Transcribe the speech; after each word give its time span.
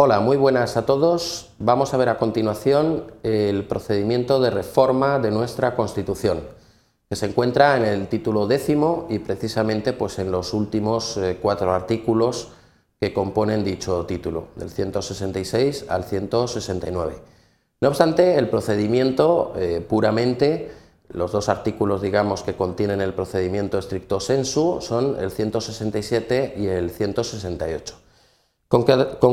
Hola, 0.00 0.20
muy 0.20 0.36
buenas 0.36 0.76
a 0.76 0.86
todos. 0.86 1.50
Vamos 1.58 1.92
a 1.92 1.96
ver 1.96 2.08
a 2.08 2.18
continuación 2.18 3.10
el 3.24 3.64
procedimiento 3.64 4.40
de 4.40 4.50
reforma 4.50 5.18
de 5.18 5.32
nuestra 5.32 5.74
Constitución, 5.74 6.38
que 7.10 7.16
se 7.16 7.26
encuentra 7.26 7.76
en 7.76 7.84
el 7.84 8.06
título 8.06 8.46
décimo 8.46 9.08
y 9.10 9.18
precisamente 9.18 9.92
pues, 9.92 10.20
en 10.20 10.30
los 10.30 10.54
últimos 10.54 11.16
eh, 11.16 11.38
cuatro 11.42 11.74
artículos 11.74 12.50
que 13.00 13.12
componen 13.12 13.64
dicho 13.64 14.06
título, 14.06 14.46
del 14.54 14.70
166 14.70 15.86
al 15.88 16.04
169. 16.04 17.14
No 17.80 17.88
obstante, 17.88 18.38
el 18.38 18.48
procedimiento 18.48 19.52
eh, 19.56 19.84
puramente, 19.84 20.70
los 21.08 21.32
dos 21.32 21.48
artículos 21.48 22.02
digamos 22.02 22.44
que 22.44 22.54
contienen 22.54 23.00
el 23.00 23.14
procedimiento 23.14 23.80
estricto 23.80 24.20
sensu 24.20 24.78
son 24.80 25.16
el 25.18 25.32
167 25.32 26.54
y 26.56 26.68
el 26.68 26.88
168. 26.90 28.07
Con, 28.68 28.84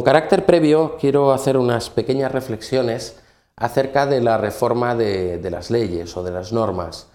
carácter 0.02 0.46
previo 0.46 0.96
quiero 0.97 1.33
hacer 1.33 1.57
unas 1.57 1.89
pequeñas 1.89 2.32
reflexiones 2.32 3.18
acerca 3.57 4.05
de 4.05 4.21
la 4.21 4.37
reforma 4.37 4.96
de, 4.96 5.46
las 5.51 5.69
leyes 5.69 6.15
o 6.15 6.23
de 6.23 6.32
las 6.32 6.54
normas. 6.54 7.07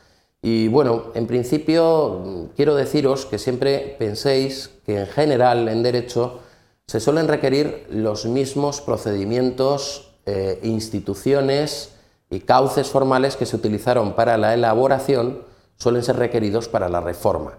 Y 0.43 0.69
bueno, 0.69 1.05
en 1.15 1.27
principio 1.27 2.51
quiero 2.57 2.75
deciros 2.75 3.25
que 3.25 3.39
siempre 3.39 3.97
penséis 3.99 4.71
que 4.85 5.01
en 5.01 5.07
general 5.07 5.67
en 5.69 5.83
derecho 5.83 6.41
se 6.87 7.01
suelen 7.01 7.27
requerir 7.27 7.87
los 7.89 8.27
mismos 8.27 8.83
procedimientos 8.83 10.13
eh, 10.27 10.61
instituciones 10.63 11.95
y 12.29 12.41
cauces 12.41 12.89
formales 12.89 13.37
que 13.37 13.47
se 13.47 13.57
utilizaron 13.57 14.13
para 14.15 14.37
la 14.37 14.53
elaboración 14.53 15.43
suelen 15.77 16.03
ser 16.03 16.17
requeridos 16.17 16.69
para 16.69 16.91
la 16.91 17.01
reforma. 17.01 17.55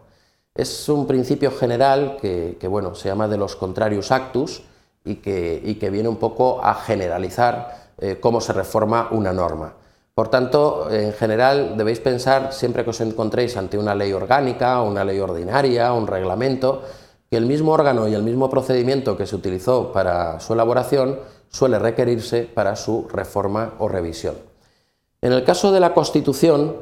Es 0.54 0.90
un 0.90 1.08
principio 1.08 1.52
general 1.52 2.18
que, 2.20 2.68
bueno, 2.70 2.94
se 2.94 3.08
llama 3.08 3.28
de 3.28 3.38
los 3.38 3.55
contrarios 3.55 4.12
actus 4.12 4.64
y 5.05 5.16
que, 5.16 5.78
que 5.80 5.90
viene 5.90 6.09
un 6.09 6.18
poco 6.18 6.64
a 6.64 6.76
generalizar 6.76 7.92
eh, 7.98 8.17
cómo 8.20 8.42
se 8.42 8.52
reforma 8.52 9.08
una 9.12 9.31
norma. 9.31 9.73
Por 10.14 10.28
tanto, 10.28 10.92
en 10.92 11.14
general 11.14 11.78
debéis 11.78 12.02
pensar, 12.02 12.52
siempre 12.52 12.84
que 12.84 12.90
os 12.90 13.00
encontréis 13.00 13.56
ante 13.56 13.78
una 13.78 13.95
ley 13.95 14.12
orgánica, 14.12 14.81
una 14.81 15.06
ley 15.06 15.20
ordinaria, 15.20 15.94
un 15.94 16.06
reglamento, 16.06 16.84
que 17.30 17.38
el 17.38 17.45
mismo 17.45 17.72
órgano 17.72 18.09
y 18.09 18.14
el 18.14 18.23
mismo 18.23 18.50
procedimiento 18.50 19.16
que 19.16 19.25
se 19.25 19.38
utilizó 19.38 19.94
para 19.94 20.42
su 20.42 20.52
elaboración 20.52 21.18
suele 21.50 21.80
requerirse 21.80 22.44
para 22.44 22.75
su 22.75 23.08
reforma 23.08 23.75
o 23.80 23.88
revisión. 23.88 24.36
En 25.22 25.31
el 25.31 25.45
caso 25.45 25.72
de 25.72 25.80
la 25.80 25.94
Constitución, 25.94 26.75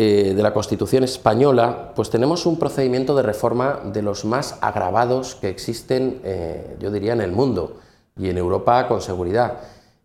eh, 0.00 0.32
de 0.32 0.42
la 0.44 0.54
Constitución 0.54 1.02
española, 1.02 1.90
pues 1.96 2.08
tenemos 2.08 2.46
un 2.46 2.56
procedimiento 2.56 3.16
de 3.16 3.24
reforma 3.24 3.80
de 3.84 4.00
los 4.00 4.24
más 4.24 4.56
agravados 4.60 5.34
que 5.34 5.48
existen, 5.48 6.20
eh, 6.22 6.76
yo 6.78 6.92
diría, 6.92 7.14
en 7.14 7.20
el 7.20 7.32
mundo 7.32 7.78
y 8.16 8.28
en 8.28 8.38
Europa 8.38 8.86
con 8.86 9.00
seguridad. 9.00 9.54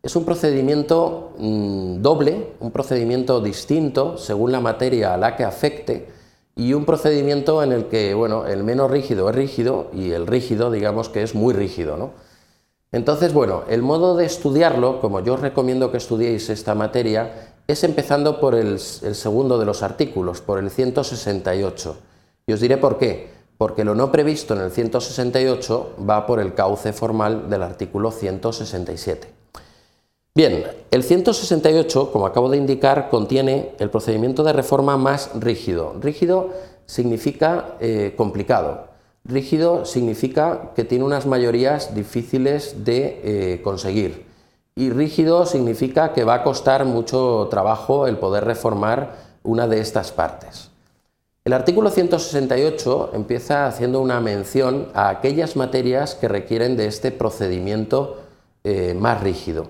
Es 0.01 0.15
un 0.15 0.25
procedimiento 0.25 1.33
mm, 1.37 2.01
doble, 2.01 2.53
un 2.59 2.71
procedimiento 2.71 3.39
distinto 3.39 4.17
según 4.17 4.51
la 4.51 4.61
materia 4.61 5.13
a 5.13 5.17
la 5.17 5.35
que 5.35 5.43
afecte 5.43 6.07
y 6.55 6.73
un 6.73 6.85
procedimiento 6.85 7.61
en 7.61 7.71
el 7.71 7.85
que, 7.85 8.15
bueno, 8.15 8.47
el 8.47 8.63
menos 8.63 8.89
rígido 8.89 9.29
es 9.29 9.35
rígido 9.35 9.91
y 9.93 10.13
el 10.13 10.25
rígido, 10.25 10.71
digamos 10.71 11.09
que 11.09 11.21
es 11.21 11.35
muy 11.35 11.53
rígido, 11.53 11.97
¿no? 11.97 12.13
Entonces, 12.91 13.31
bueno, 13.31 13.63
el 13.69 13.83
modo 13.83 14.15
de 14.15 14.25
estudiarlo, 14.25 15.01
como 15.01 15.19
yo 15.19 15.35
os 15.35 15.39
recomiendo 15.41 15.91
que 15.91 15.97
estudiéis 15.97 16.49
esta 16.49 16.73
materia, 16.75 17.52
es 17.67 17.83
empezando 17.83 18.39
por 18.39 18.55
el, 18.55 18.79
segundo 18.79 19.57
de 19.57 19.65
los 19.65 19.83
artículos, 19.83 20.41
por 20.41 20.59
el 20.59 20.69
168. 20.69 21.97
Y 22.47 22.53
os 22.53 22.59
diré 22.59 22.77
por 22.77 22.97
qué. 22.97 23.31
Porque 23.57 23.85
lo 23.85 23.95
no 23.95 24.11
previsto 24.11 24.55
en 24.55 24.61
el 24.61 24.71
168 24.71 25.95
va 26.09 26.25
por 26.25 26.39
el 26.39 26.53
cauce 26.53 26.91
formal 26.91 27.49
del 27.49 27.63
artículo 27.63 28.11
167. 28.11 29.27
Bien, 30.35 30.65
el 30.89 31.03
168, 31.03 32.11
como 32.11 32.25
acabo 32.25 32.49
de 32.49 32.57
indicar, 32.57 33.09
contiene 33.09 33.73
el 33.79 33.91
procedimiento 33.91 34.43
de 34.43 34.51
reforma 34.51 34.97
más 34.97 35.29
rígido. 35.35 35.95
Rígido 36.01 36.49
significa 36.87 37.77
eh, 37.79 38.15
complicado. 38.17 38.87
Rígido 39.23 39.85
significa 39.85 40.71
que 40.75 40.83
tiene 40.83 41.05
unas 41.05 41.27
mayorías 41.27 41.95
difíciles 41.95 42.83
de 42.83 43.21
eh, 43.23 43.61
conseguir. 43.63 44.32
Y 44.75 44.89
rígido 44.89 45.45
significa 45.45 46.13
que 46.13 46.23
va 46.23 46.35
a 46.35 46.43
costar 46.43 46.85
mucho 46.85 47.47
trabajo 47.51 48.07
el 48.07 48.17
poder 48.17 48.45
reformar 48.45 49.15
una 49.43 49.67
de 49.67 49.79
estas 49.79 50.11
partes. 50.11 50.71
El 51.45 51.53
artículo 51.53 51.89
168 51.89 53.11
empieza 53.13 53.67
haciendo 53.67 53.99
una 53.99 54.21
mención 54.21 54.87
a 54.93 55.09
aquellas 55.09 55.55
materias 55.55 56.15
que 56.15 56.29
requieren 56.29 56.77
de 56.77 56.87
este 56.87 57.11
procedimiento 57.11 58.21
eh, 58.63 58.95
más 58.97 59.21
rígido. 59.21 59.67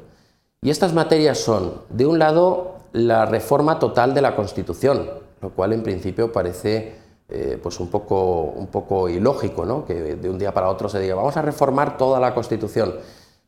Y 0.61 0.69
estas 0.69 0.93
materias 0.93 1.39
son, 1.39 1.81
de 1.89 2.05
un 2.05 2.19
lado, 2.19 2.75
la 2.93 3.25
reforma 3.25 3.79
total 3.79 4.13
de 4.13 4.21
la 4.21 4.35
Constitución, 4.35 5.09
lo 5.41 5.49
cual 5.49 5.73
en 5.73 5.81
principio 5.81 6.31
parece 6.31 6.93
eh, 7.27 7.59
pues 7.61 7.79
un 7.79 7.87
poco, 7.87 8.43
un 8.43 8.67
poco 8.67 9.09
ilógico, 9.09 9.65
¿no? 9.65 9.83
que 9.83 9.95
de 10.15 10.29
un 10.29 10.37
día 10.37 10.53
para 10.53 10.69
otro 10.69 10.87
se 10.87 10.99
diga 10.99 11.15
vamos 11.15 11.35
a 11.35 11.41
reformar 11.41 11.97
toda 11.97 12.19
la 12.19 12.35
Constitución. 12.35 12.93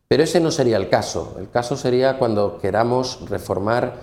Pero 0.08 0.24
ese 0.24 0.40
no 0.40 0.52
sería 0.52 0.78
el 0.78 0.90
caso. 0.90 1.36
El 1.40 1.50
caso 1.50 1.76
sería 1.76 2.20
cuando 2.20 2.60
queramos 2.60 3.28
reformar 3.30 3.94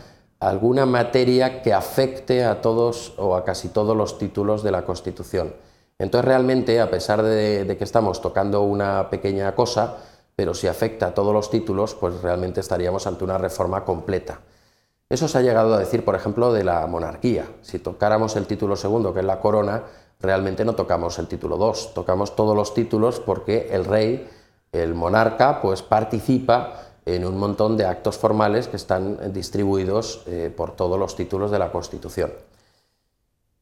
alguna 0.40 0.86
materia 0.86 1.62
que 1.62 1.72
afecte 1.72 2.44
a 2.44 2.60
todos 2.60 3.14
o 3.16 3.36
a 3.36 3.44
casi 3.44 3.68
todos 3.68 3.96
los 3.96 4.18
títulos 4.18 4.64
de 4.64 4.72
la 4.72 4.84
Constitución. 4.84 5.54
Entonces 5.98 6.24
realmente, 6.24 6.80
a 6.80 6.90
pesar 6.90 7.22
de, 7.22 7.76
que 7.78 7.84
estamos 7.84 8.20
tocando 8.20 8.62
una 8.62 9.08
pequeña 9.08 9.54
cosa, 9.54 9.98
pero 10.34 10.52
si 10.52 10.66
afecta 10.66 11.06
a 11.06 11.14
todos 11.14 11.32
los 11.32 11.48
títulos, 11.48 11.94
pues 11.94 12.20
realmente 12.22 12.58
estaríamos 12.58 13.06
ante 13.06 13.22
una 13.22 13.38
reforma 13.38 13.84
completa. 13.84 14.40
Eso 15.08 15.28
se 15.28 15.38
ha 15.38 15.42
llegado 15.42 15.74
a 15.74 15.78
decir, 15.78 16.04
por 16.04 16.16
ejemplo, 16.16 16.52
de 16.52 16.64
la 16.64 16.84
monarquía. 16.88 17.46
Si 17.60 17.78
tocáramos 17.78 18.34
el 18.34 18.48
título 18.48 18.74
segundo, 18.74 19.14
que 19.14 19.20
es 19.20 19.26
la 19.26 19.38
corona, 19.38 19.84
realmente 20.18 20.64
no 20.64 20.74
tocamos 20.74 21.20
el 21.20 21.28
título 21.28 21.56
2, 21.56 21.94
tocamos 21.94 22.34
todos 22.34 22.56
los 22.56 22.74
títulos 22.74 23.20
porque 23.20 23.68
el 23.70 23.84
rey, 23.84 24.28
el 24.72 24.94
monarca, 24.94 25.60
pues 25.60 25.82
participa 25.82 26.80
en 27.04 27.26
un 27.26 27.38
montón 27.38 27.76
de 27.76 27.84
actos 27.84 28.16
formales 28.16 28.68
que 28.68 28.76
están 28.76 29.32
distribuidos 29.32 30.22
eh, 30.26 30.52
por 30.56 30.74
todos 30.74 30.98
los 30.98 31.14
títulos 31.14 31.50
de 31.50 31.58
la 31.58 31.70
Constitución. 31.70 32.32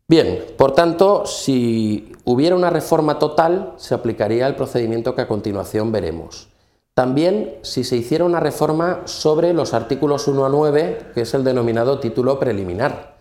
Bien, 0.06 0.44
por 0.56 0.72
tanto, 0.72 1.24
si 1.24 2.12
hubiera 2.24 2.56
una 2.56 2.70
reforma 2.70 3.18
total, 3.18 3.74
se 3.76 3.94
aplicaría 3.94 4.46
el 4.46 4.56
procedimiento 4.56 5.14
que 5.14 5.22
a 5.22 5.28
continuación 5.28 5.92
veremos. 5.92 6.48
También 6.94 7.58
si 7.62 7.84
se 7.84 7.96
hiciera 7.96 8.24
una 8.24 8.40
reforma 8.40 9.02
sobre 9.04 9.52
los 9.54 9.72
artículos 9.72 10.26
1 10.26 10.44
a 10.44 10.48
9, 10.48 11.12
que 11.14 11.22
es 11.22 11.32
el 11.34 11.44
denominado 11.44 12.00
título 12.00 12.38
preliminar. 12.38 13.16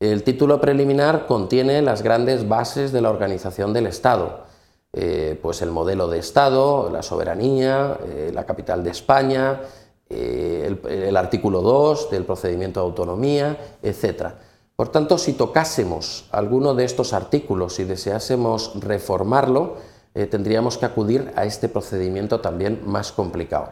El 0.00 0.24
título 0.24 0.60
preliminar 0.60 1.26
contiene 1.26 1.82
las 1.82 2.02
grandes 2.02 2.48
bases 2.48 2.92
de 2.92 3.02
la 3.02 3.10
organización 3.10 3.72
del 3.72 3.86
Estado, 3.86 4.44
eh, 4.94 5.38
pues 5.40 5.62
el 5.62 5.70
modelo 5.70 6.06
de 6.06 6.18
Estado, 6.18 6.90
la 6.90 7.02
soberanía, 7.02 7.96
eh, 8.04 8.30
la 8.34 8.44
capital 8.44 8.84
de 8.84 8.90
España, 8.90 9.62
eh, 10.10 10.76
el, 10.86 11.16
artículo 11.16 11.62
2 11.62 12.10
del 12.10 12.26
procedimiento 12.26 12.80
de 12.80 12.86
autonomía, 12.86 13.56
etc. 13.82 14.34
Por 14.76 14.90
tanto, 14.90 15.16
si 15.16 15.32
tocásemos 15.32 16.28
alguno 16.30 16.74
de 16.74 16.84
estos 16.84 17.14
artículos 17.14 17.80
y 17.80 17.84
deseásemos 17.84 18.72
reformarlo, 18.80 19.76
tendríamos 20.12 20.76
que 20.76 20.84
acudir 20.84 21.32
a 21.36 21.46
este 21.46 21.70
procedimiento 21.70 22.40
también 22.40 22.82
más 22.84 23.12
complicado. 23.12 23.70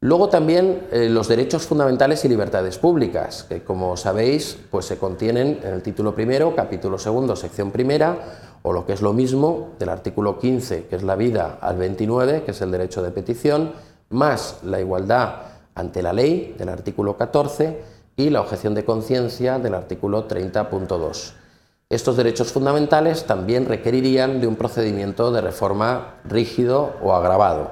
Luego 0.00 0.28
también 0.28 0.88
los 0.90 1.28
derechos 1.28 1.66
fundamentales 1.66 2.24
y 2.24 2.28
libertades 2.28 2.78
públicas, 2.78 3.44
que 3.44 3.62
como 3.62 3.96
sabéis 3.96 4.58
pues 4.70 4.86
se 4.86 4.98
contienen 4.98 5.60
en 5.62 5.74
el 5.74 5.82
título 5.82 6.12
primero, 6.12 6.56
capítulo 6.56 6.98
segundo, 6.98 7.36
sección 7.36 7.70
primera, 7.70 8.49
o 8.62 8.72
lo 8.72 8.86
que 8.86 8.92
es 8.92 9.02
lo 9.02 9.12
mismo 9.12 9.70
del 9.78 9.88
artículo 9.88 10.38
15, 10.38 10.86
que 10.86 10.96
es 10.96 11.02
la 11.02 11.16
vida, 11.16 11.58
al 11.60 11.76
29, 11.76 12.42
que 12.44 12.50
es 12.50 12.60
el 12.60 12.70
derecho 12.70 13.02
de 13.02 13.10
petición, 13.10 13.72
más 14.10 14.58
la 14.64 14.80
igualdad 14.80 15.42
ante 15.74 16.02
la 16.02 16.12
ley 16.12 16.54
del 16.58 16.68
artículo 16.68 17.16
14 17.16 17.82
y 18.16 18.30
la 18.30 18.40
objeción 18.40 18.74
de 18.74 18.84
conciencia 18.84 19.58
del 19.58 19.74
artículo 19.74 20.28
30.2. 20.28 21.32
Estos 21.88 22.16
derechos 22.16 22.52
fundamentales 22.52 23.24
también 23.24 23.66
requerirían 23.66 24.40
de 24.40 24.46
un 24.46 24.56
procedimiento 24.56 25.32
de 25.32 25.40
reforma 25.40 26.16
rígido 26.24 26.94
o 27.02 27.14
agravado. 27.14 27.70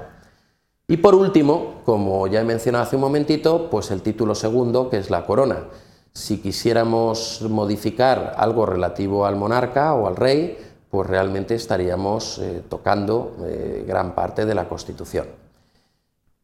Y 0.89 0.97
por 0.97 1.15
último, 1.15 1.83
como 1.85 2.27
ya 2.27 2.41
he 2.41 2.45
mencionado 2.45 2.85
hace 2.85 2.97
un 2.97 3.03
momentito, 3.03 3.69
pues 3.71 3.91
el 3.91 4.03
título 4.03 4.35
segundo, 4.35 4.89
que 4.89 4.97
es 4.97 5.11
la 5.11 5.27
corona. 5.27 5.67
Si 6.15 6.39
quisiéramos 6.39 7.43
modificar 7.49 8.35
algo 8.39 8.67
relativo 8.67 9.27
al 9.27 9.37
monarca 9.37 9.95
o 9.95 10.09
al 10.09 10.17
rey, 10.17 10.59
pues 10.91 11.09
realmente 11.09 11.55
estaríamos 11.55 12.39
eh, 12.39 12.63
tocando 12.69 13.37
eh, 13.45 13.85
gran 13.87 14.15
parte 14.15 14.47
de 14.47 14.55
la 14.55 14.69
Constitución. 14.69 15.27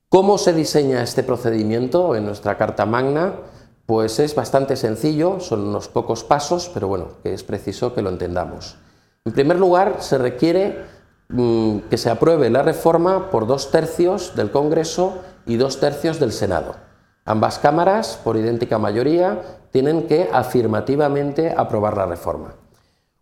¿Cómo 0.08 0.38
se 0.38 0.52
diseña 0.52 1.02
este 1.02 1.22
procedimiento 1.22 2.14
en 2.14 2.26
nuestra 2.26 2.56
Carta 2.56 2.86
Magna? 2.86 3.34
Pues 3.86 4.18
es 4.18 4.34
bastante 4.34 4.76
sencillo, 4.76 5.40
son 5.40 5.68
unos 5.68 5.88
pocos 5.88 6.24
pasos, 6.24 6.70
pero 6.72 6.88
bueno, 6.88 7.08
que 7.22 7.34
es 7.34 7.42
preciso 7.42 7.94
que 7.94 8.02
lo 8.02 8.10
entendamos. 8.10 8.76
En 9.24 9.32
primer 9.32 9.58
lugar, 9.58 9.96
se 10.00 10.18
requiere 10.18 10.84
mm, 11.28 11.78
que 11.90 11.98
se 11.98 12.10
apruebe 12.10 12.48
la 12.50 12.62
reforma 12.62 13.30
por 13.30 13.46
dos 13.46 13.70
tercios 13.70 14.36
del 14.36 14.50
Congreso 14.50 15.18
y 15.46 15.56
dos 15.56 15.80
tercios 15.80 16.20
del 16.20 16.32
Senado. 16.32 16.76
Ambas 17.24 17.58
cámaras, 17.58 18.20
por 18.22 18.36
idéntica 18.36 18.78
mayoría, 18.78 19.40
tienen 19.70 20.06
que 20.06 20.28
afirmativamente 20.32 21.54
aprobar 21.56 21.96
la 21.96 22.06
reforma. 22.06 22.54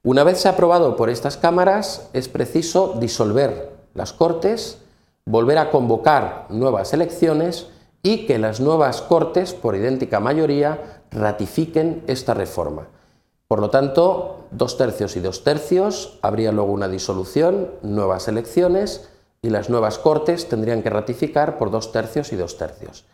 Una 0.05 0.25
vez 0.25 0.41
se 0.41 0.49
ha 0.49 0.53
aprobado 0.53 0.97
por 0.97 1.11
estas 1.11 1.37
cámaras, 1.37 2.09
es 2.13 2.27
preciso 2.29 2.97
disolver 2.99 3.71
las 3.95 4.13
Cortes, 4.13 4.79
volver 5.25 5.59
a 5.59 5.71
convocar 5.71 6.47
nuevas 6.49 6.93
elecciones 6.93 7.69
y 8.03 8.27
que 8.27 8.41
las 8.41 8.61
nuevas 8.61 9.01
Cortes, 9.01 9.55
por 9.55 9.77
idéntica 9.77 10.19
mayoría, 10.19 11.03
ratifiquen 11.13 12.03
esta 12.09 12.35
reforma. 12.35 12.89
Por 13.47 13.61
lo 13.61 13.71
tanto, 13.71 14.47
dos 14.51 14.77
tercios 14.77 15.17
y 15.17 15.21
dos 15.21 15.45
tercios, 15.45 16.19
habría 16.21 16.51
luego 16.51 16.73
una 16.73 16.89
disolución, 16.89 17.71
nuevas 17.83 18.27
elecciones 18.27 19.09
y 19.41 19.51
las 19.51 19.71
nuevas 19.71 19.99
Cortes 19.99 20.49
tendrían 20.49 20.83
que 20.83 20.91
ratificar 20.91 21.59
por 21.59 21.71
dos 21.71 21.93
tercios 21.93 22.33
y 22.33 22.37
dos 22.37 22.59
tercios. 22.59 23.05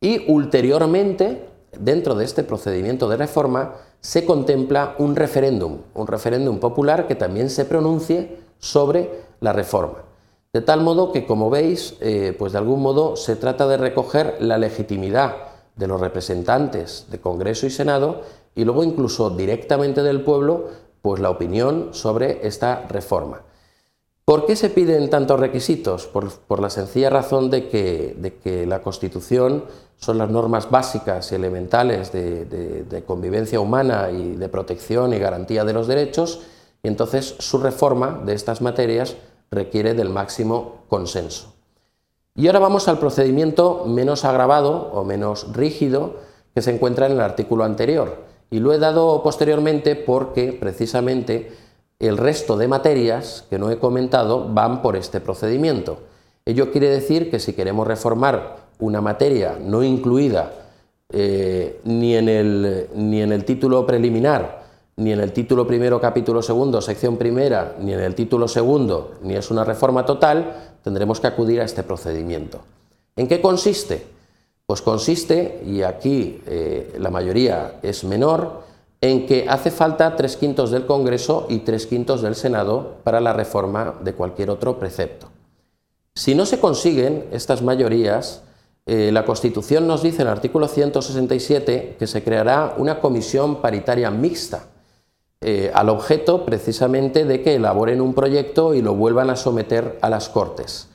Y 0.00 0.28
ulteriormente, 0.32 1.48
dentro 1.78 2.14
de 2.14 2.24
este 2.24 2.42
procedimiento 2.42 3.08
de 3.08 3.16
reforma, 3.16 3.74
se 4.00 4.24
contempla 4.24 4.94
un 4.98 5.16
referéndum, 5.16 5.78
un 5.94 6.06
referéndum 6.06 6.58
popular 6.58 7.06
que 7.06 7.14
también 7.14 7.50
se 7.50 7.64
pronuncie 7.64 8.38
sobre 8.58 9.10
la 9.40 9.52
reforma. 9.52 10.04
De 10.52 10.60
tal 10.60 10.82
modo 10.82 11.10
que, 11.10 11.26
como 11.26 11.50
veis, 11.50 11.96
eh, 12.00 12.34
pues 12.38 12.52
de 12.52 12.58
algún 12.58 12.80
modo 12.80 13.16
se 13.16 13.36
trata 13.36 13.66
de 13.66 13.76
recoger 13.76 14.36
la 14.40 14.58
legitimidad 14.58 15.34
de 15.74 15.86
los 15.88 16.00
representantes 16.00 17.06
de 17.10 17.20
Congreso 17.20 17.66
y 17.66 17.70
Senado 17.70 18.22
y 18.54 18.64
luego 18.64 18.84
incluso 18.84 19.30
directamente 19.30 20.02
del 20.02 20.20
pueblo, 20.20 20.68
pues 21.02 21.20
la 21.20 21.30
opinión 21.30 21.88
sobre 21.92 22.46
esta 22.46 22.86
reforma. 22.88 23.42
¿Por 24.24 24.46
qué 24.46 24.56
se 24.56 24.70
piden 24.70 25.10
tantos 25.10 25.38
requisitos? 25.38 26.06
Por, 26.06 26.60
la 26.60 26.70
sencilla 26.70 27.10
razón 27.10 27.50
de 27.50 27.68
que, 27.68 28.64
la 28.66 28.80
Constitución 28.80 29.64
son 29.96 30.18
las 30.18 30.30
normas 30.30 30.70
básicas 30.70 31.30
y 31.30 31.34
elementales 31.34 32.10
de 32.12 33.04
convivencia 33.06 33.60
humana 33.60 34.10
y 34.10 34.36
de 34.36 34.48
protección 34.48 35.12
y 35.12 35.18
garantía 35.18 35.64
de 35.64 35.72
los 35.74 35.86
derechos, 35.86 36.40
y 36.82 36.88
entonces 36.88 37.34
su 37.38 37.58
reforma 37.58 38.22
de 38.24 38.34
estas 38.34 38.60
materias 38.62 39.16
requiere 39.50 39.94
del 39.94 40.10
máximo 40.10 40.84
consenso. 40.88 41.54
Y 42.36 42.48
ahora 42.48 42.58
vamos 42.58 42.88
al 42.88 42.98
procedimiento 42.98 43.84
menos 43.86 44.24
agravado 44.24 44.90
o 44.92 45.04
menos 45.04 45.52
rígido 45.52 46.16
que 46.52 46.62
se 46.62 46.72
encuentra 46.72 47.06
en 47.06 47.12
el 47.12 47.20
artículo 47.20 47.62
anterior. 47.62 48.24
Y 48.50 48.58
lo 48.58 48.72
he 48.72 48.78
dado 48.78 49.22
posteriormente 49.22 49.94
porque 49.94 50.52
precisamente 50.52 51.52
el 52.06 52.16
resto 52.16 52.56
de 52.56 52.68
materias 52.68 53.44
que 53.48 53.58
no 53.58 53.70
he 53.70 53.78
comentado 53.78 54.48
van 54.52 54.82
por 54.82 54.96
este 54.96 55.20
procedimiento. 55.20 55.98
Ello 56.44 56.70
quiere 56.70 56.90
decir 56.90 57.30
que 57.30 57.38
si 57.38 57.52
queremos 57.52 57.86
reformar 57.86 58.56
una 58.78 59.00
materia 59.00 59.56
no 59.60 59.82
incluida 59.82 60.52
eh, 61.10 61.80
ni, 61.84 62.16
en 62.16 62.28
el, 62.28 62.88
ni 62.94 63.22
en 63.22 63.32
el 63.32 63.44
título 63.44 63.86
preliminar 63.86 64.64
ni 64.96 65.12
en 65.12 65.20
el 65.20 65.32
título 65.32 65.66
primero, 65.66 66.00
capítulo 66.00 66.40
segundo, 66.40 66.80
sección 66.80 67.16
primera, 67.16 67.74
ni 67.80 67.92
en 67.92 68.00
el 68.00 68.14
título 68.14 68.46
segundo, 68.46 69.14
ni 69.22 69.34
es 69.34 69.50
una 69.50 69.64
reforma 69.64 70.06
total, 70.06 70.76
tendremos 70.82 71.20
que 71.20 71.26
acudir 71.26 71.60
a 71.60 71.64
este 71.64 71.82
procedimiento. 71.82 72.60
¿En 73.16 73.26
qué 73.26 73.40
consiste? 73.40 74.06
Pues 74.66 74.82
consiste, 74.82 75.62
y 75.66 75.82
aquí 75.82 76.40
eh, 76.46 76.96
la 76.98 77.10
mayoría 77.10 77.80
es 77.82 78.04
menor, 78.04 78.62
en 79.04 79.26
que 79.26 79.44
hace 79.50 79.70
falta 79.70 80.16
tres 80.16 80.38
quintos 80.38 80.70
del 80.70 80.86
Congreso 80.86 81.46
y 81.50 81.58
tres 81.58 81.86
quintos 81.86 82.22
del 82.22 82.34
Senado 82.34 82.94
para 83.04 83.20
la 83.20 83.34
reforma 83.34 83.96
de 84.02 84.14
cualquier 84.14 84.48
otro 84.48 84.78
precepto. 84.78 85.28
Si 86.14 86.34
no 86.34 86.46
se 86.46 86.58
consiguen 86.58 87.26
estas 87.30 87.60
mayorías, 87.60 88.40
eh, 88.86 89.10
la 89.12 89.26
Constitución 89.26 89.86
nos 89.86 90.02
dice 90.02 90.22
en 90.22 90.28
el 90.28 90.32
artículo 90.32 90.68
167 90.68 91.96
que 91.98 92.06
se 92.06 92.24
creará 92.24 92.76
una 92.78 93.00
comisión 93.00 93.60
paritaria 93.60 94.10
mixta 94.10 94.68
eh, 95.42 95.70
al 95.74 95.90
objeto 95.90 96.46
precisamente 96.46 97.26
de 97.26 97.42
que 97.42 97.56
elaboren 97.56 98.00
un 98.00 98.14
proyecto 98.14 98.72
y 98.72 98.80
lo 98.80 98.94
vuelvan 98.94 99.28
a 99.28 99.36
someter 99.36 99.98
a 100.00 100.08
las 100.08 100.30
Cortes. 100.30 100.88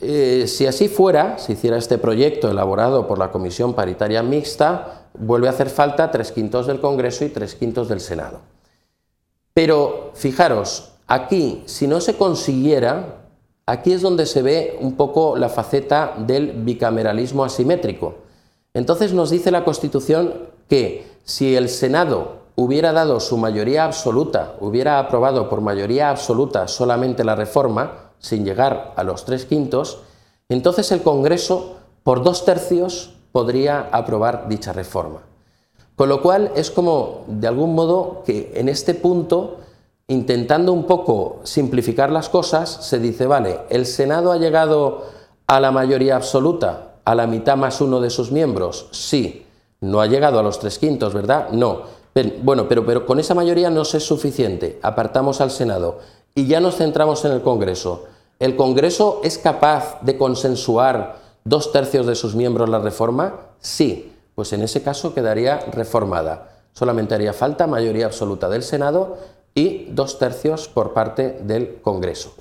Eh, 0.00 0.46
si 0.48 0.66
así 0.66 0.88
fuera, 0.88 1.38
si 1.38 1.52
hiciera 1.52 1.76
este 1.76 1.96
proyecto 1.96 2.50
elaborado 2.50 3.06
por 3.06 3.20
la 3.20 3.30
Comisión 3.30 3.74
Paritaria 3.74 4.24
Mixta, 4.24 4.99
vuelve 5.14 5.48
a 5.48 5.50
hacer 5.50 5.70
falta 5.70 6.10
tres 6.10 6.32
quintos 6.32 6.66
del 6.66 6.80
Congreso 6.80 7.24
y 7.24 7.28
tres 7.28 7.54
quintos 7.54 7.88
del 7.88 8.00
Senado. 8.00 8.40
Pero 9.54 10.12
fijaros, 10.14 10.92
aquí, 11.06 11.62
si 11.66 11.86
no 11.86 12.00
se 12.00 12.16
consiguiera, 12.16 13.16
aquí 13.66 13.92
es 13.92 14.02
donde 14.02 14.26
se 14.26 14.42
ve 14.42 14.78
un 14.80 14.96
poco 14.96 15.36
la 15.36 15.48
faceta 15.48 16.14
del 16.18 16.52
bicameralismo 16.52 17.44
asimétrico. 17.44 18.14
Entonces 18.74 19.12
nos 19.12 19.30
dice 19.30 19.50
la 19.50 19.64
Constitución 19.64 20.34
que 20.68 21.06
si 21.24 21.56
el 21.56 21.68
Senado 21.68 22.40
hubiera 22.54 22.92
dado 22.92 23.20
su 23.20 23.36
mayoría 23.36 23.84
absoluta, 23.84 24.54
hubiera 24.60 24.98
aprobado 24.98 25.48
por 25.48 25.60
mayoría 25.60 26.10
absoluta 26.10 26.68
solamente 26.68 27.24
la 27.24 27.34
reforma, 27.34 28.12
sin 28.18 28.44
llegar 28.44 28.92
a 28.96 29.02
los 29.02 29.24
tres 29.24 29.46
quintos, 29.46 30.02
entonces 30.48 30.92
el 30.92 31.02
Congreso, 31.02 31.76
por 32.02 32.22
dos 32.22 32.44
tercios, 32.44 33.14
podría 33.32 33.88
aprobar 33.92 34.48
dicha 34.48 34.72
reforma. 34.72 35.20
Con 35.96 36.08
lo 36.08 36.22
cual 36.22 36.52
es 36.56 36.70
como, 36.70 37.24
de 37.26 37.46
algún 37.46 37.74
modo, 37.74 38.22
que 38.24 38.52
en 38.54 38.68
este 38.68 38.94
punto, 38.94 39.58
intentando 40.08 40.72
un 40.72 40.86
poco 40.86 41.40
simplificar 41.44 42.10
las 42.10 42.28
cosas, 42.28 42.70
se 42.70 42.98
dice, 42.98 43.26
vale, 43.26 43.60
el 43.68 43.86
Senado 43.86 44.32
ha 44.32 44.38
llegado 44.38 45.04
a 45.46 45.60
la 45.60 45.70
mayoría 45.70 46.16
absoluta, 46.16 46.94
a 47.04 47.14
la 47.14 47.26
mitad 47.26 47.56
más 47.56 47.80
uno 47.80 48.00
de 48.00 48.10
sus 48.10 48.32
miembros, 48.32 48.88
sí. 48.92 49.46
No 49.82 50.00
ha 50.00 50.06
llegado 50.06 50.38
a 50.38 50.42
los 50.42 50.58
tres 50.58 50.78
quintos, 50.78 51.14
¿verdad? 51.14 51.48
No 51.52 52.00
bueno, 52.42 52.68
pero, 52.68 52.84
pero 52.84 53.06
con 53.06 53.20
esa 53.20 53.34
mayoría 53.34 53.70
no 53.70 53.82
es 53.82 53.88
suficiente. 53.88 54.78
Apartamos 54.82 55.40
al 55.40 55.50
Senado 55.50 55.98
y 56.34 56.46
ya 56.46 56.60
nos 56.60 56.76
centramos 56.76 57.24
en 57.24 57.32
el 57.32 57.42
Congreso. 57.42 58.04
¿El 58.38 58.56
Congreso 58.56 59.20
es 59.22 59.38
capaz 59.38 60.00
de 60.02 60.16
consensuar 60.16 61.18
dos 61.44 61.72
tercios 61.72 62.06
de 62.06 62.14
sus 62.14 62.34
miembros 62.34 62.68
la 62.68 62.78
reforma? 62.78 63.40
Sí, 63.60 64.12
pues 64.34 64.52
en 64.52 64.62
ese 64.62 64.82
caso 64.82 65.14
quedaría 65.14 65.58
reformada. 65.72 66.56
Solamente 66.72 67.14
haría 67.14 67.32
falta 67.32 67.66
mayoría 67.66 68.06
absoluta 68.06 68.48
del 68.48 68.62
Senado 68.62 69.18
y 69.54 69.86
dos 69.90 70.18
tercios 70.18 70.68
por 70.68 70.92
parte 70.92 71.38
del 71.42 71.80
Congreso. 71.82 72.34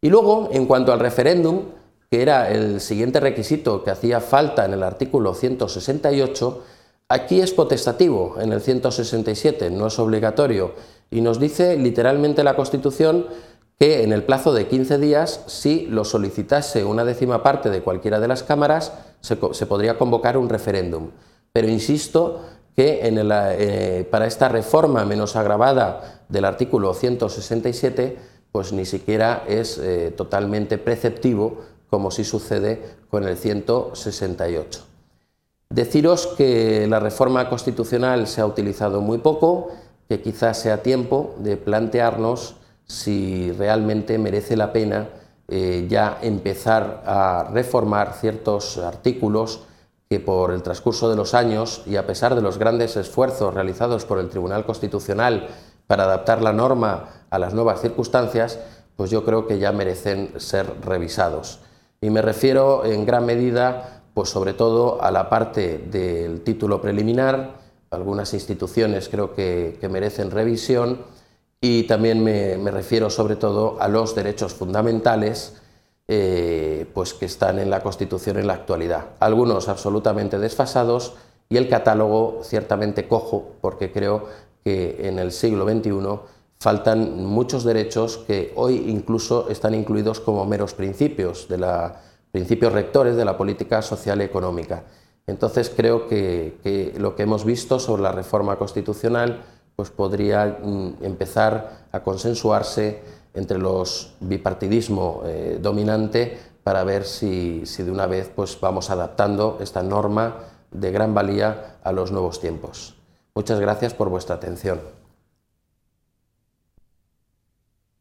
Y 0.00 0.08
luego, 0.08 0.48
en 0.52 0.66
cuanto 0.66 0.92
al 0.92 1.00
referéndum, 1.00 1.62
que 2.10 2.22
era 2.22 2.50
el 2.50 2.80
siguiente 2.80 3.20
requisito 3.20 3.82
que 3.82 3.90
hacía 3.90 4.20
falta 4.20 4.64
en 4.64 4.74
el 4.74 4.82
artículo 4.82 5.34
168, 5.34 6.62
Aquí 7.08 7.40
es 7.40 7.52
potestativo, 7.52 8.34
en 8.40 8.52
el 8.52 8.60
167, 8.60 9.70
no 9.70 9.86
es 9.86 9.98
obligatorio, 10.00 10.72
y 11.08 11.20
nos 11.20 11.38
dice 11.38 11.76
literalmente 11.76 12.42
la 12.42 12.56
Constitución 12.56 13.26
que 13.78 14.02
en 14.02 14.12
el 14.12 14.24
plazo 14.24 14.54
de 14.54 14.68
15 14.68 14.98
días, 14.98 15.42
si 15.46 15.86
lo 15.86 16.04
solicitase 16.04 16.84
una 16.84 17.04
décima 17.04 17.42
parte 17.42 17.68
de 17.68 17.82
cualquiera 17.82 18.20
de 18.20 18.28
las 18.28 18.42
cámaras, 18.42 18.92
se, 19.20 19.36
podría 19.36 19.98
convocar 19.98 20.38
un 20.38 20.48
referéndum. 20.48 21.10
Pero 21.52 21.68
insisto 21.68 22.42
que 22.74 23.00
eh, 23.02 24.08
para 24.10 24.26
esta 24.26 24.48
reforma 24.48 25.04
menos 25.04 25.36
agravada 25.36 26.22
del 26.28 26.44
artículo 26.44 26.94
167, 26.94 28.16
pues 28.50 28.72
ni 28.72 28.86
siquiera 28.86 29.44
es 29.46 29.78
eh, 29.78 30.12
totalmente 30.16 30.78
preceptivo, 30.78 31.60
como 31.90 32.10
sí 32.10 32.24
sucede 32.24 32.82
con 33.10 33.24
el 33.24 33.36
168. 33.36 34.84
Deciros 35.68 36.28
que 36.28 36.86
la 36.88 37.00
reforma 37.00 37.48
constitucional 37.50 38.26
se 38.26 38.40
ha 38.40 38.46
utilizado 38.46 39.00
muy 39.00 39.18
poco, 39.18 39.68
que 40.08 40.22
quizás 40.22 40.58
sea 40.58 40.82
tiempo 40.82 41.34
de 41.38 41.56
plantearnos 41.56 42.56
si 42.86 43.52
realmente 43.52 44.18
merece 44.18 44.56
la 44.56 44.72
pena 44.72 45.08
eh, 45.48 45.86
ya 45.88 46.18
empezar 46.22 47.02
a 47.06 47.48
reformar 47.52 48.14
ciertos 48.14 48.78
artículos 48.78 49.60
que 50.08 50.20
por 50.20 50.52
el 50.52 50.62
transcurso 50.62 51.10
de 51.10 51.16
los 51.16 51.34
años 51.34 51.82
y 51.86 51.96
a 51.96 52.06
pesar 52.06 52.34
de 52.34 52.42
los 52.42 52.58
grandes 52.58 52.96
esfuerzos 52.96 53.54
realizados 53.54 54.04
por 54.04 54.18
el 54.18 54.28
Tribunal 54.28 54.64
Constitucional 54.64 55.48
para 55.86 56.04
adaptar 56.04 56.42
la 56.42 56.52
norma 56.52 57.24
a 57.30 57.38
las 57.38 57.54
nuevas 57.54 57.80
circunstancias, 57.80 58.58
pues 58.96 59.10
yo 59.10 59.24
creo 59.24 59.46
que 59.46 59.58
ya 59.58 59.72
merecen 59.72 60.32
ser 60.38 60.66
revisados. 60.80 61.60
Y 62.00 62.10
me 62.10 62.22
refiero 62.22 62.84
en 62.84 63.04
gran 63.04 63.26
medida 63.26 64.02
pues 64.16 64.30
sobre 64.30 64.54
todo 64.54 65.02
a 65.02 65.10
la 65.10 65.28
parte 65.28 65.76
del 65.76 66.40
título 66.40 66.80
preliminar, 66.80 67.56
algunas 67.90 68.32
instituciones 68.32 69.10
creo 69.10 69.34
que, 69.34 69.78
merecen 69.90 70.30
revisión 70.30 71.02
y 71.68 71.82
también 71.82 72.22
me, 72.22 72.70
refiero 72.70 73.10
sobre 73.10 73.34
todo 73.34 73.76
a 73.80 73.88
los 73.88 74.14
derechos 74.14 74.54
fundamentales 74.54 75.54
eh, 76.06 76.86
pues 76.94 77.12
que 77.12 77.26
están 77.26 77.58
en 77.58 77.70
la 77.70 77.82
Constitución 77.82 78.38
en 78.38 78.46
la 78.46 78.52
actualidad. 78.54 79.06
Algunos 79.18 79.68
absolutamente 79.68 80.38
desfasados 80.38 81.14
y 81.48 81.56
el 81.56 81.68
catálogo 81.68 82.42
ciertamente 82.44 83.08
cojo 83.08 83.54
porque 83.60 83.90
creo 83.90 84.26
que 84.62 85.08
en 85.08 85.18
el 85.18 85.32
siglo 85.32 85.68
XXI 85.68 85.90
faltan 86.60 87.24
muchos 87.24 87.64
derechos 87.64 88.18
que 88.18 88.52
hoy 88.54 88.84
incluso 88.86 89.48
están 89.48 89.74
incluidos 89.74 90.20
como 90.20 90.44
meros 90.44 90.72
principios, 90.72 91.48
de 91.48 91.58
la, 91.58 92.00
principios 92.30 92.72
rectores 92.72 93.16
de 93.16 93.24
la 93.24 93.36
política 93.36 93.82
social 93.82 94.20
y 94.20 94.24
económica. 94.24 94.84
Entonces 95.26 95.72
creo 95.76 96.06
que, 96.06 96.94
lo 96.96 97.16
que 97.16 97.24
hemos 97.24 97.44
visto 97.44 97.80
sobre 97.80 98.02
la 98.02 98.12
reforma 98.12 98.56
constitucional 98.56 99.42
pues 99.76 99.90
podría 99.90 100.58
mm, 100.62 101.04
empezar 101.04 101.86
a 101.92 102.00
consensuarse 102.00 103.02
entre 103.34 103.58
los 103.58 104.14
bipartidismo 104.20 105.22
eh, 105.26 105.58
dominante 105.60 106.38
para 106.64 106.82
ver 106.82 107.04
si, 107.04 107.60
de 107.60 107.90
una 107.90 108.06
vez 108.06 108.30
pues 108.34 108.58
vamos 108.60 108.90
adaptando 108.90 109.58
esta 109.60 109.82
norma 109.82 110.38
de 110.72 110.90
gran 110.90 111.14
valía 111.14 111.76
a 111.84 111.92
los 111.92 112.10
nuevos 112.10 112.40
tiempos. 112.40 112.96
Muchas 113.34 113.60
gracias 113.60 113.94
por 113.94 114.08
vuestra 114.08 114.36
atención. 114.36 114.80